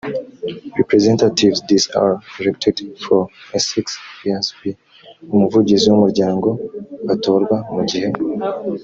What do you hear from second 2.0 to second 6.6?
are elected for a six years b umuvugizi w umuryango